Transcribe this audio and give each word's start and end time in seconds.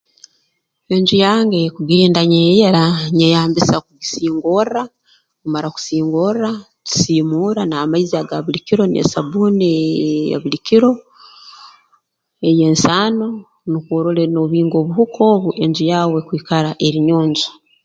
Enju 0.93 1.15
yange 1.25 1.59
kugirinda 1.75 2.21
neeyera 2.25 2.83
nyeyambisa 3.17 3.75
kugisingorra 3.85 4.81
tumara 5.41 5.67
kusingorra 5.75 6.49
tusiimuura 6.85 7.61
n'amaizi 7.65 8.15
aga 8.21 8.37
buli 8.43 8.59
kiro 8.67 8.83
n'esabbuuni 8.87 9.67
ee 9.79 9.95
eya 10.25 10.43
buli 10.43 10.59
kiro 10.67 10.91
ey'ensaano 12.47 13.27
nukwo 13.69 13.93
orole 13.99 14.23
noobinga 14.27 14.75
obuhuka 14.79 15.19
obu 15.33 15.49
enju 15.63 15.83
yaawe 15.91 16.19
kwikara 16.27 16.69
eri 16.85 16.99
nyonjo 17.07 17.49